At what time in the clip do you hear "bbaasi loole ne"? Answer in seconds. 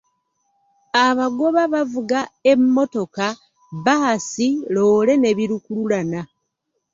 3.75-5.29